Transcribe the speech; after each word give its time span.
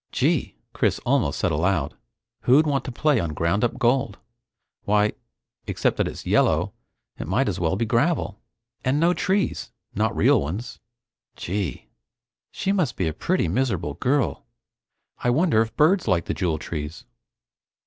Gee! 0.11 0.55
Chris 0.73 0.97
almost 1.05 1.37
said 1.37 1.51
aloud, 1.51 1.93
Who'd 2.45 2.65
want 2.65 2.83
to 2.85 2.91
play 2.91 3.19
on 3.19 3.35
ground 3.35 3.63
up 3.63 3.77
gold? 3.77 4.17
Why, 4.81 5.13
except 5.67 5.97
that 5.97 6.07
it's 6.07 6.25
yellow 6.25 6.73
it 7.19 7.27
might 7.27 7.47
as 7.47 7.59
well 7.59 7.75
be 7.75 7.85
gravel. 7.85 8.39
And 8.83 8.99
no 8.99 9.13
trees 9.13 9.71
not 9.93 10.15
real 10.15 10.41
ones. 10.41 10.79
Gee! 11.35 11.89
She 12.49 12.71
must 12.71 12.95
be 12.95 13.05
a 13.07 13.13
pretty 13.13 13.47
miserable 13.47 13.93
girl! 13.93 14.47
I 15.19 15.29
wonder 15.29 15.61
if 15.61 15.77
birds 15.77 16.07
like 16.07 16.25
the 16.25 16.33
jewel 16.33 16.57
trees? 16.57 17.05